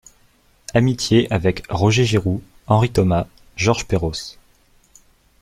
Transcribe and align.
Amitié 0.73 1.31
avec 1.31 1.61
Roger 1.69 2.05
Giroux, 2.05 2.41
Henri 2.65 2.89
Thomas, 2.91 3.27
Georges 3.55 3.85
Perros. 3.85 4.13